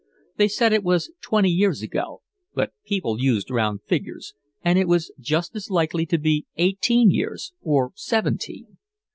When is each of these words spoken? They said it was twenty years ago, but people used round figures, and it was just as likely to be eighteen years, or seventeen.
They 0.37 0.47
said 0.47 0.73
it 0.73 0.83
was 0.83 1.11
twenty 1.21 1.51
years 1.51 1.83
ago, 1.83 2.23
but 2.55 2.73
people 2.83 3.21
used 3.21 3.51
round 3.51 3.81
figures, 3.83 4.33
and 4.63 4.79
it 4.79 4.87
was 4.87 5.11
just 5.19 5.55
as 5.55 5.69
likely 5.69 6.07
to 6.07 6.17
be 6.17 6.47
eighteen 6.57 7.11
years, 7.11 7.53
or 7.61 7.91
seventeen. 7.93 8.79